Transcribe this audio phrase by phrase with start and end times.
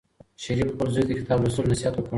[0.43, 2.09] شریف خپل زوی ته د کتاب لوستلو نصیحت وکړ.